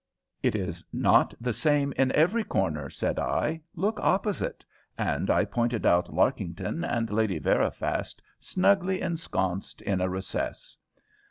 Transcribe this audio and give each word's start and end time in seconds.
'""It 0.41 0.55
is 0.55 0.83
not 0.91 1.35
the 1.39 1.53
same 1.53 1.91
in 1.95 2.11
every 2.13 2.43
corner," 2.43 2.89
said 2.89 3.19
I; 3.19 3.61
"look 3.75 3.99
opposite," 3.99 4.65
and 4.97 5.29
I 5.29 5.45
pointed 5.45 5.85
out 5.85 6.11
Larkington 6.11 6.83
and 6.83 7.11
Lady 7.11 7.37
Veriphast 7.39 8.19
snugly 8.39 8.99
ensconced 8.99 9.79
in 9.83 10.01
a 10.01 10.09
recess. 10.09 10.75